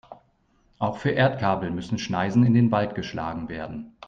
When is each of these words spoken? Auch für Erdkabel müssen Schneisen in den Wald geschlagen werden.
Auch 0.79 0.97
für 0.97 1.11
Erdkabel 1.11 1.69
müssen 1.69 1.99
Schneisen 1.99 2.43
in 2.43 2.55
den 2.55 2.71
Wald 2.71 2.95
geschlagen 2.95 3.49
werden. 3.49 3.93